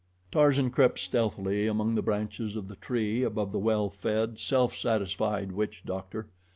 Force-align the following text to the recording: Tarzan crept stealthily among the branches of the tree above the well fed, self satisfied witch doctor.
Tarzan 0.31 0.71
crept 0.71 0.97
stealthily 0.97 1.67
among 1.67 1.93
the 1.93 2.01
branches 2.01 2.55
of 2.55 2.67
the 2.69 2.75
tree 2.75 3.21
above 3.21 3.51
the 3.51 3.59
well 3.59 3.91
fed, 3.91 4.39
self 4.39 4.75
satisfied 4.75 5.51
witch 5.51 5.83
doctor. 5.85 6.27